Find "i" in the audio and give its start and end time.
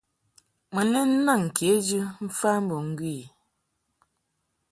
3.23-3.25